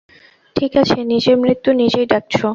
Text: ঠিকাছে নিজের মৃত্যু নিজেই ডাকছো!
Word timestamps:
ঠিকাছে 0.55 0.97
নিজের 1.11 1.35
মৃত্যু 1.37 1.69
নিজেই 1.81 2.05
ডাকছো! 2.05 2.45